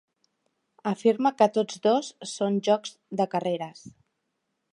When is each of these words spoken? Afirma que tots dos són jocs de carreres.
Afirma 0.91 1.33
que 1.41 1.49
tots 1.57 1.83
dos 1.85 2.09
són 2.33 2.59
jocs 2.69 2.97
de 3.21 3.29
carreres. 3.37 3.87